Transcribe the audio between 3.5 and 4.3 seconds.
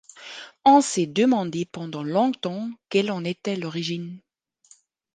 l'origine.